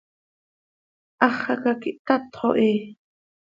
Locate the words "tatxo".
2.05-2.49